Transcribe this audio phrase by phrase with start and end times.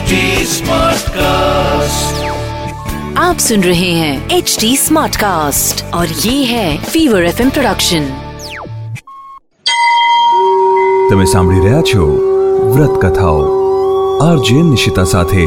[0.00, 0.18] HD
[0.50, 2.20] Smartcast.
[3.18, 8.06] आप सुन रहे हैं एच डी स्मार्ट कास्ट और ये है फीवर एफ प्रोडक्शन
[11.10, 12.06] તમે સાંભળી રહ્યા છો
[12.70, 13.44] વ્રત કથાઓ
[14.22, 15.44] આરજે નિશિતા સાથે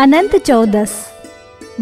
[0.00, 1.00] અનંત ચૌદસ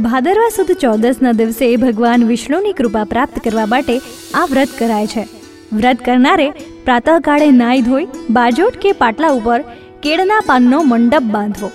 [0.00, 5.28] ભાદરવા સુદ ચૌદસના દિવસે ભગવાન વિષ્ણુની કૃપા પ્રાપ્ત કરવા માટે આ વ્રત કરાય છે
[5.74, 6.50] વ્રત કરનારે
[6.84, 9.62] પ્રાતઃકાળે નાહી ધોઈ બાજોટ કે પાટલા ઉપર
[10.03, 11.69] કેળના પાનનો મંડપ બાંધવો.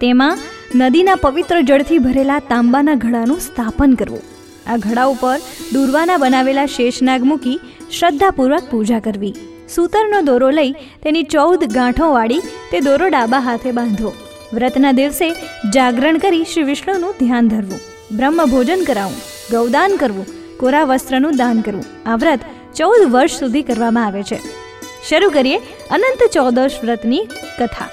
[0.00, 0.40] તેમાં
[0.74, 4.24] નદીના પવિત્ર જળથી ભરેલા તાંબાના ઘડાનું સ્થાપન કરવું.
[4.66, 5.38] આ ઘડા ઉપર
[5.72, 7.58] દુર્વાના બનાવેલા શેષનાગ મૂકી
[7.98, 9.34] શ્રદ્ધાપૂર્વક પૂજા કરવી.
[9.74, 10.72] સૂતરનો દોરો લઈ
[11.02, 14.12] તેની ચૌદ ગાંઠો વાળી તે દોરો ડાબા હાથે બાંધવો
[14.54, 15.28] વ્રતના દિવસે
[15.74, 17.80] જાગરણ કરી શ્રી વિષ્ણુનું ધ્યાન ધરવું.
[18.16, 19.22] બ્રહ્મ ભોજન કરાવવું
[19.52, 20.26] ગૌદાન કરવું,
[20.60, 21.86] કોરા વસ્ત્રનું દાન કરવું.
[22.06, 22.40] આ વ્રત
[22.76, 24.61] ચૌદ વર્ષ સુધી કરવામાં આવે છે.
[25.08, 25.58] શરૂ કરીએ
[25.90, 27.28] અનંત ચૌદશ વ્રતની
[27.60, 27.88] કથા.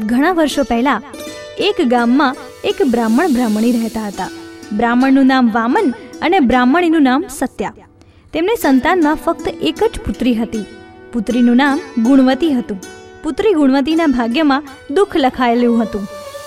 [0.00, 1.02] ઘણા વર્ષો પહેલા
[1.58, 4.28] એક ગામમાં એક બ્રાહ્મણ બ્રાહ્મણી રહેતા હતા.
[4.72, 7.74] બ્રાહ્મણનું નામ વામન અને બ્રાહ્મણીનું નામ સત્યા.
[8.32, 10.64] તેમને સંતાનમાં ફક્ત એક જ પુત્રી હતી.
[11.12, 12.80] પુત્રીનું નામ ગુણવતી હતું.
[13.22, 16.04] પુત્રી ગુણવતીના ભાગ્યમાં દુઃખ લખાયેલું હતું.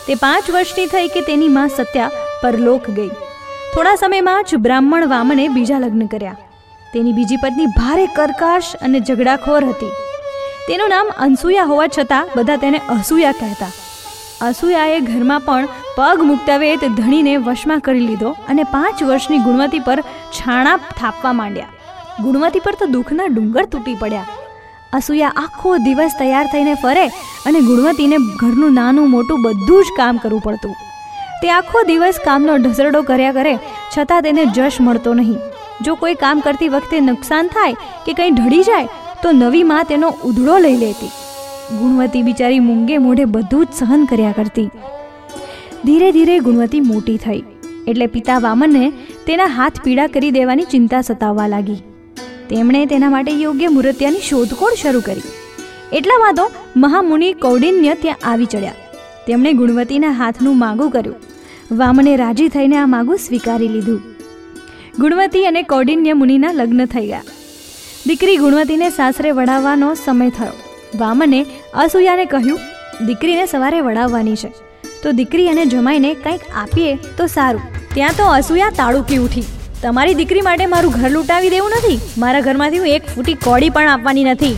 [0.07, 2.11] તે પાંચ વર્ષની થઈ કે તેની માં સત્યા
[2.43, 3.09] પરલોક ગઈ.
[3.73, 6.37] થોડા સમયમાં જ બ્રાહ્મણ વામને બીજા લગ્ન કર્યા.
[6.95, 9.95] તેની બીજી પત્ની ભારે કરકાશ અને ઝઘડાખોર હતી.
[10.67, 13.71] તેનું નામ અનસૂયા હોવા છતાં બધા તેને અસૂયા કહેતા.
[14.49, 19.99] અસૂયાએ ઘરમાં પણ પગ મુકતાવે તે ધણીને વશમાં કરી લીધો અને પાંચ વર્ષની ગુણવતી પર
[20.37, 21.73] છાણા થાપવા માંડ્યા.
[22.25, 24.27] ગુણવતી પર તો દુઃખના ડુંગર તૂટી પડ્યા.
[24.93, 27.05] અસૂયા આખો દિવસ તૈયાર થઈને ફરે
[27.49, 30.79] અને ગુણવતીને ઘરનું નાનું મોટું બધું જ કામ કરવું પડતું.
[31.41, 33.53] તે આખો દિવસ કામનો ઢસરડો કર્યા કરે
[33.97, 35.43] છતાં તેને જશ મળતો નહીં.
[35.81, 38.87] જો કોઈ કામ કરતી વખતે નુકસાન થાય કે કંઈ ઢળી જાય,
[39.23, 41.11] તો નવી માં તેનો ઉધડો લઈ લેતી.
[41.79, 44.69] ગુણવતી બિચારી મૂંગે મોઢે બધું જ સહન કર્યા કરતી.
[45.85, 47.41] ધીરે ધીરે ગુણવતી મોટી થઈ,
[47.87, 48.93] એટલે પિતા વામનને
[49.27, 51.79] તેના હાથ પીડા કરી દેવાની ચિંતા સતાવવા લાગી.
[52.49, 55.23] તેમણે તેના માટે યોગ્ય મૂર્ત્યાની શોધખોળ શરૂ કરી.
[55.93, 58.81] એટલામાં તો મહામુનિ કૌડિન્ય ત્યાં આવી ચડ્યા.
[59.27, 61.21] તેમણે ગુણવતીના હાથનું માગું કર્યું.
[61.71, 64.14] વામને રાજી થઈને આ માગું સ્વીકારી લીધું.
[64.99, 67.25] ગુણવતી અને કૌડિન્ય મુનિના લગ્ન થઈ ગયા.
[68.07, 70.53] દીકરી ગુણવતીને સાસરે વડાવવાનો સમય થયો.
[71.01, 71.39] વામને
[71.83, 72.61] અસૂયાને કહ્યું,
[73.07, 74.51] દીકરીને સવારે વડાવવાની છે.
[75.01, 77.65] તો દીકરી અને જમાઈને કંઈક આપીએ તો સારું.
[77.95, 79.45] ત્યાં તો અસૂયા તાળુકી ઉઠી.
[79.81, 81.99] તમારી દીકરી માટે મારું ઘર લૂંટાવી દેવું નથી.
[82.23, 84.55] મારા ઘરમાંથી હું એક ફૂટી કોડી પણ આપવાની નથી.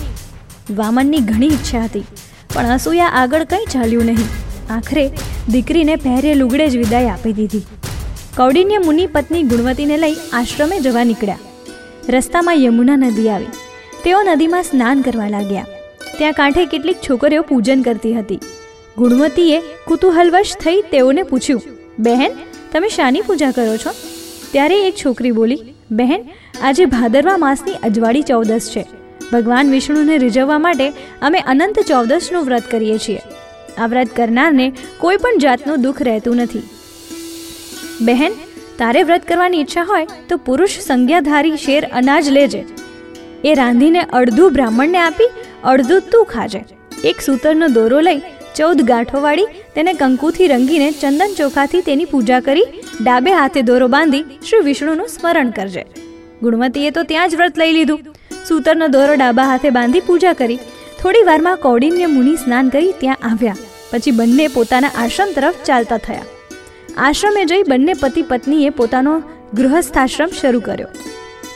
[0.81, 2.05] વામનની ઘણી ઈચ્છા હતી,
[2.53, 4.29] પણ અસૂયા આગળ કંઈ ચાલ્યું નહીં.
[4.77, 5.09] આખરે
[5.51, 7.65] દીકરીને પહેરે લુગડે જ વિદાય આપી દીધી.
[8.37, 11.39] કૌડિન્ય મુનિ પત્ની ગુણવતીને લઈ આશ્રમે જવા નીકળ્યા.
[12.09, 13.45] રસ્તામાં યમુના નદી આવી.
[14.03, 15.65] તેઓ નદીમાં સ્નાન કરવા લાગ્યા.
[16.17, 18.39] ત્યાં કાંઠે કેટલીક છોકરીઓ પૂજન કરતી હતી.
[18.97, 21.61] ગુણવતીએ કુતૂહલવશ થઈ તેઓને પૂછ્યું,
[21.99, 22.31] બહેન,
[22.73, 23.95] તમે શાની પૂજા કરો છો?
[24.51, 25.59] ત્યારે એક છોકરી બોલી,
[25.91, 26.29] બહેન,
[26.61, 28.85] આજે ભાદરવા માસની અજવાળી ચૌદસ છે.
[29.33, 30.89] ભગવાન વિષ્ણુને રીઝવવા માટે
[31.21, 33.19] અમે અનંત ચૌદસનું વ્રત કરીએ છીએ.
[33.77, 36.69] આ વ્રત કરનારને કોઈ પણ જાતનું દુઃખ રહેતું નથી.
[38.01, 38.33] બહેન,
[38.77, 42.65] તારે વ્રત કરવાની ઈચ્છા હોય તો પુરુષ સંજ્ઞાધારી શેર અનાજ લેજે.
[43.45, 45.29] એ રાંધીને અડધું બ્રાહ્મણને આપી,
[45.63, 46.61] અડધું તું ખાજે.
[47.03, 48.21] એક સૂતરનો દોરો લઈ
[48.55, 52.63] ચૌદ ગાંઠો વાળી તેને કંકુથી રંગીને ચંદન ચોખાથી તેની પૂજા કરી,
[53.01, 55.83] ડાબે હાથે દોરો બાંધી શ્રી વિષ્ણુનું સ્મરણ કરજે.
[56.41, 57.99] ગુણવતીએ તો ત્યાં જ વ્રત લઈ લીધું.
[58.47, 60.59] સૂતરનો દોરો ડાબા હાથે બાંધી પૂજા કરી.
[61.01, 63.55] થોડી વારમાં કૌડિન્ય મુનિ સ્નાન કરી ત્યાં આવ્યા.
[63.91, 66.21] પછી બંને પોતાના આશ્રમ તરફ ચાલતા થયા.
[67.05, 69.13] આશ્રમે જઈ બંને પતિ પત્નીએ પોતાનો
[69.53, 70.89] ગૃહસ્થાશ્રમ શરૂ કર્યો.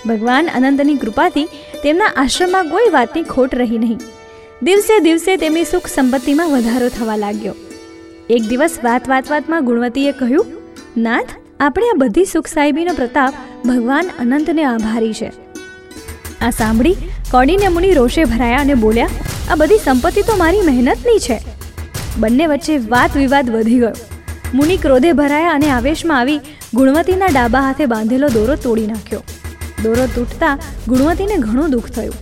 [0.06, 1.48] ભગવાન અનંતની કૃપાથી
[1.84, 4.02] તેમના આશ્રમમાં કોઈ વાતની ખોટ રહી નહીં.
[4.64, 7.56] દિવસે દિવસે તેમની સુખ સંપત્તિમાં વધારો થવા લાગ્યો.
[8.30, 10.52] એક દિવસ વાત વાત વાતમાં ગુણવતીએ કહ્યું,
[10.98, 13.34] નાથ, આપણે આ બધી સુખ સાહેબીનો પ્રતાપ
[13.66, 15.32] ભગવાન અનંતને આભારી છે.
[16.42, 19.10] આ સાંભળી કોડીને મુનિ રોષે ભરાયા અને બોલ્યા,
[19.50, 21.38] આ બધી સંપત્તિ તો મારી મહેનતની છે.
[22.18, 24.11] બંને વચ્ચે વાત વિવાદ વધી ગયો.
[24.54, 26.40] મુનિ ક્રોધે ભરાયા અને આવેશમાં આવી
[26.74, 29.24] ગુણવતીના ડાબા હાથે બાંધેલો દોરો તોડી નાખ્યો.
[29.84, 30.58] દોરો તૂટતા
[30.88, 32.14] ગુણવતીને ઘણું દુઃખ થયું.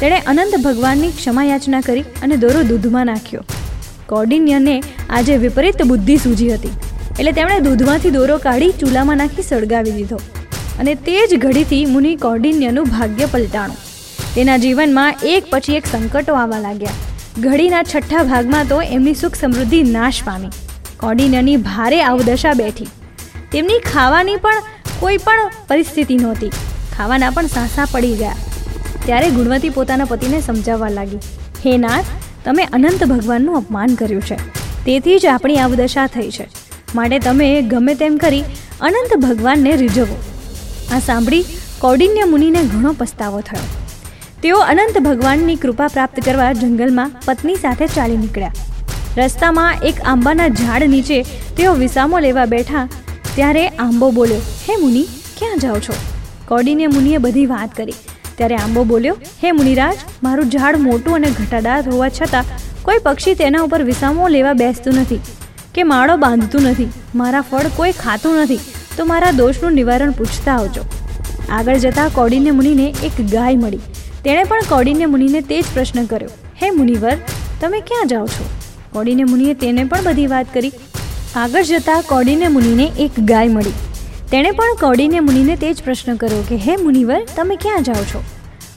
[0.00, 3.44] તેણે અનંત ભગવાનની ક્ષમા યાચના કરી અને દોરો દૂધમાં નાખ્યો.
[4.06, 6.68] કૌડિન્યને આજે વિપરીત બુદ્ધિ સૂજી હતી.
[7.20, 10.16] એટલે તેમણે દૂધમાંથી દોરો કાઢી ચૂલામાં નાખી સળગાવી દીધો.
[10.78, 13.76] અને તે જ ઘડીથી મુનિ કૌડિન્યનું ભાગ્ય પલટાણું.
[14.34, 16.90] તેના જીવનમાં એક પછી એક સંકટો આવવા લાગ્યા.
[17.40, 20.48] ઘડીના છઠ્ઠા ભાગમાં તો એમની સુખ સમૃદ્ધિ નાશ પામી.
[21.02, 22.86] કૌડિન્યની ભારે અવદશા બેઠી.
[23.52, 24.54] તેમની ખાવાની પણ
[25.00, 26.50] કોઈ પણ પરિસ્થિતિ નહોતી.
[26.96, 28.36] ખાવાના પણ સાંસા પડી ગયા.
[29.06, 31.16] ત્યારે ગુણવતી પોતાના પતિને સમજાવવા લાગી.
[31.66, 32.04] હે નાથ,
[32.44, 34.36] તમે અનંત ભગવાનનું અપમાન કર્યું છે.
[34.84, 36.48] તેથી જ આપણી આવદશા થઈ છે.
[36.94, 38.44] માટે તમે ગમે તેમ કરી
[38.80, 40.22] અનંત ભગવાનને રીઝવો.
[40.94, 41.44] આ સાંભળી
[41.78, 43.64] કૌડિન્ય મુનિને ઘણો પસ્તાવો થયો.
[44.42, 48.52] તેઓ અનંત ભગવાનની કૃપા પ્રાપ્ત કરવા જંગલમાં પત્ની સાથે ચાલી નીકળ્યા.
[49.18, 51.18] રસ્તામાં એક આંબાના ઝાડ નીચે
[51.56, 52.84] તેઓ વિસામો લેવા બેઠા
[53.34, 55.02] ત્યારે આંબો બોલ્યો, હે મુનિ,
[55.38, 55.96] ક્યાં જાઓ છો?
[56.48, 57.96] કોડીને મુનિએ બધી વાત કરી.
[58.36, 63.66] ત્યારે આંબો બોલ્યો, હે મુનિરાજ, મારું ઝાડ મોટું અને ઘટાદાર હોવા છતાં કોઈ પક્ષી તેના
[63.68, 65.20] ઉપર વિસામો લેવા બેસતું નથી
[65.74, 68.60] કે માળો બાંધતું નથી, મારા ફળ કોઈ ખાતું નથી,
[68.96, 70.88] તો મારા દોષનું નિવારણ પૂછતા આવજો.
[71.50, 73.84] આગળ જતાં કોડીને મુનિને એક ગાય મળી.
[74.24, 77.16] તેણે પણ કોડીને મુનિને તે જ પ્રશ્ન કર્યો, હે મુનિવર,
[77.60, 78.51] તમે ક્યાં જાઓ છો?
[78.92, 80.72] કૌડિન્ય મુનિએ તેને પણ બધી વાત કરી.
[81.36, 83.70] આગળ જતાં કોડીને મુનિને એક ગાય મળી.
[84.30, 88.24] તેણે પણ કોડીને મુનિને તે જ પ્રશ્ન કર્યો કે, હે મુનિવર, તમે ક્યાં જાઓ છો?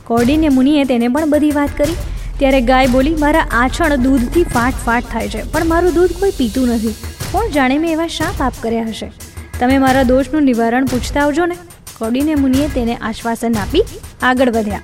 [0.04, 1.94] કોડીને મુનિએ તેને પણ બધી વાત કરી.
[2.40, 6.68] ત્યારે ગાય બોલી, મારા આછણ દૂધથી ફાટ ફાટ થાય છે, પણ મારું દૂધ કોઈ પીતું
[6.68, 6.96] નથી.
[7.32, 9.12] કોણ જાણે મેં એવા શા પાપ કર્યા હશે?
[9.60, 11.56] તમે મારા દોષનું નિવારણ પૂછતા આવજો ને.
[12.00, 13.84] કોડીને મુનિએ તેને આશ્વાસન આપી
[14.22, 14.82] આગળ વધ્યા.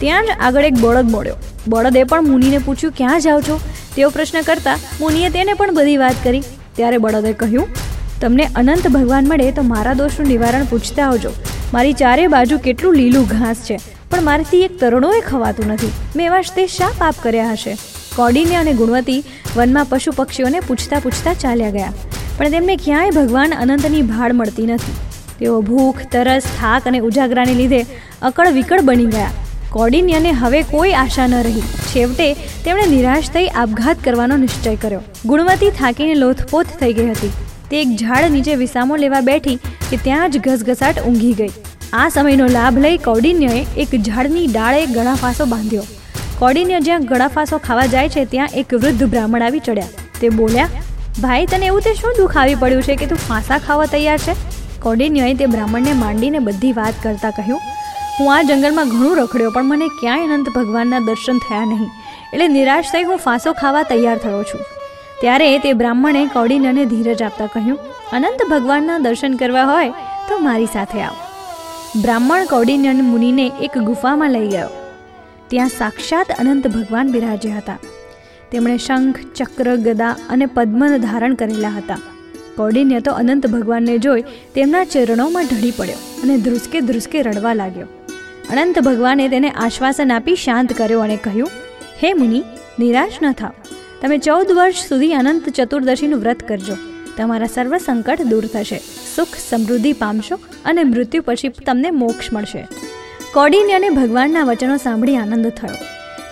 [0.00, 1.36] ત્યાં જ આગળ એક બળદ મળ્યો
[1.68, 3.60] બળદે પણ મુનિને પૂછ્યું, ક્યાં જાઓ છો?
[3.96, 6.42] તેવો પ્રશ્ન કરતા મુનિએ તેને પણ બધી વાત કરી.
[6.76, 7.68] ત્યારે બળદે કહ્યું,
[8.20, 11.32] તમને અનંત ભગવાન મળે તો મારા દોષનું નિવારણ પૂછતા આવજો.
[11.72, 13.76] મારી ચારે બાજુ કેટલું લીલું ઘાસ છે,
[14.10, 15.92] પણ મારાથી એક તરણોએ ખવાતું નથી.
[16.16, 17.76] મેં એવા તે શા પાપ કર્યા હશે?
[18.16, 19.20] કોડીને અને ગુણવતી
[19.56, 21.92] વનમાં પશુ પક્ષીઓને પૂછતા પૂછતા ચાલ્યા ગયા.
[22.38, 24.96] પણ તેમને ક્યાંય ભગવાન અનંતની ભાળ મળતી નથી.
[25.38, 27.80] તેઓ ભૂખ, તરસ, થાક અને ઉજાગરાને લીધે
[28.22, 29.30] અકળ વિકળ બની ગયા.
[29.72, 31.60] કૌડિન્યને હવે કોઈ આશા ન રહી.
[31.60, 35.00] છેવટે તેમણે નિરાશ થઈ આપઘાત કરવાનો નિશ્ચય કર્યો.
[35.26, 37.30] ગુણવતી થાકીને લોથપોથ થઈ ગઈ હતી.
[37.70, 39.56] તે એક ઝાડ નીચે વિસામો લેવા બેઠી
[39.90, 41.48] કે ત્યાં જ ઘસઘસાટ ઊંઘી ગઈ.
[41.92, 45.82] આ સમયનો લાભ લઈ કૌડિન્યએ એક ઝાડની ડાળે ગળાફાંસો બાંધ્યો.
[46.38, 49.86] કૌડિન્ય જ્યાં ગળાફાંસો ખાવા જાય છે, ત્યાં એક વૃદ્ધ બ્રાહ્મણ આવી ચડ્યા.
[50.20, 50.68] તે બોલ્યા,
[51.20, 54.32] ભાઈ, તને એવું તે શું દુઃખ આવી પડ્યું છે કે તું ફાંસા ખાવા તૈયાર છે?
[54.80, 57.60] કૌડિન્યએ તે બ્રાહ્મણને માંડીને બધી વાત કરતા કહ્યું
[58.20, 61.90] હું આ જંગલમાં ઘણું રખડ્યો, પણ મને ક્યાંય અનંત ભગવાનના દર્શન થયા નહીં.
[62.32, 64.60] એટલે નિરાશ થઈ હું ફાંસો ખાવા તૈયાર થયો છું.
[65.20, 67.78] ત્યારે તે બ્રાહ્મણે કૌડિન્યને ધીરજ આપતા કહ્યું,
[68.12, 69.92] અનંત ભગવાનના દર્શન કરવા હોય
[70.28, 71.16] તો મારી સાથે આવ.
[72.02, 74.70] બ્રાહ્મણ કૌડિન્યન મુનિને એક ગુફામાં લઈ ગયો.
[75.48, 77.78] ત્યાં સાક્ષાત અનંત ભગવાન બિરાજ્યા હતા.
[78.50, 82.00] તેમણે શંખ, ચક્ર, ગદા અને પદ્મન ધારણ કરેલા હતા.
[82.58, 87.88] કૌડિન્ય તો અનંત ભગવાનને જોઈ તેમના ચરણોમાં ઢળી પડ્યો અને ધ્રુસકે ધ્રુસકે રડવા લાગ્યો.
[88.52, 91.50] અનંત ભગવાને તેને આશ્વાસન આપી શાંત કર્યો અને કહ્યું,
[92.02, 92.42] હે મુનિ,
[92.78, 93.50] નિરાશ ન થાવ.
[94.02, 96.76] તમે ચૌદ વર્ષ સુધી અનંત ચતુર્દશીનું વ્રત કરજો.
[97.16, 98.80] તમારા સર્વ સંકટ દૂર થશે.
[99.16, 102.68] સુખ, સમૃદ્ધિ પામશો અને મૃત્યુ પછી તમને મોક્ષ મળશે.
[103.34, 105.74] કૌડિન્યને ભગવાનના વચનો સાંભળી આનંદ થયો.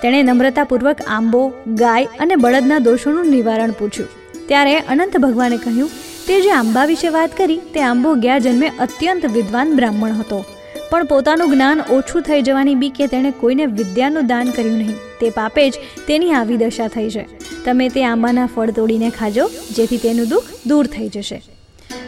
[0.03, 4.09] તેણે નમ્રતાપૂર્વક આંબો, ગાય અને બળદના દોષોનું નિવારણ પૂછ્યું.
[4.49, 5.91] ત્યારે અનંત ભગવાને કહ્યું,
[6.27, 10.45] તે જે આંબા વિશે વાત કરી, તે આંબો ગયા જન્મે અત્યંત વિદ્વાન બ્રાહ્મણ હતો.
[10.91, 14.95] પણ પોતાનું જ્ઞાન ઓછું થઈ જવાની બીકે તેણે કોઈને વિદ્યાનું દાન કર્યું નહીં.
[15.21, 15.75] તે પાપે જ
[16.07, 17.27] તેની આવી દશા થઈ છે.
[17.65, 21.43] તમે તે આંબાના ફળ તોડીને ખાજો, જેથી તેનું દુઃખ દૂર થઈ જશે.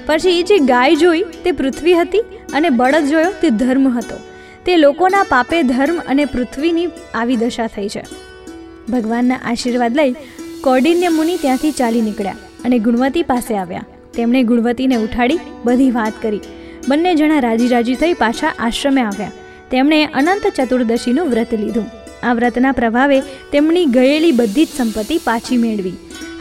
[0.07, 2.21] પછી એ જે ગાય જોઈ તે પૃથ્વી હતી
[2.53, 4.17] અને બળદ જોયો તે ધર્મ હતો.
[4.67, 8.05] તે લોકોના પાપે ધર્મ અને પૃથ્વીની આવી દશા થઈ છે.
[8.89, 10.13] ભગવાનના આશીર્વાદ લઈ
[10.61, 13.87] કૌડિન્ય મુનિ ત્યાંથી ચાલી નીકળ્યા અને ગુણવતી પાસે આવ્યા.
[14.15, 16.41] તેમણે ગુણવતીને ઉઠાડી બધી વાત કરી.
[16.89, 19.33] બંને જણા રાજી રાજી થઈ પાછા આશ્રમે આવ્યા.
[19.71, 21.87] તેમણે અનંત ચતુર્દશીનું વ્રત લીધું.
[22.23, 25.93] આ વ્રતના પ્રભાવે તેમની ગયેલી બધી જ સંપત્તિ પાછી મેળવી.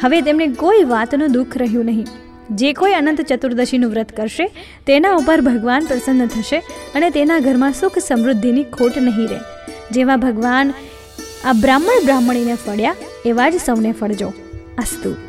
[0.02, 2.08] હવે તેમને કોઈ વાતનું દુઃખ રહ્યું નહીં.
[2.56, 4.48] જે કોઈ અનંત ચતુર્દશીનું વ્રત કરશે,
[4.88, 6.58] તેના ઉપર ભગવાન પ્રસન્ન થશે
[6.96, 9.40] અને તેના ઘરમાં સુખ સમૃદ્ધિની ખોટ નહીં રહે.
[9.92, 10.74] જેવા ભગવાન
[11.46, 14.34] આ બ્રાહ્મણ બ્રાહ્મણીને ફળ્યા, એવા જ સૌને ફળજો.
[14.78, 15.29] અસ્તુ.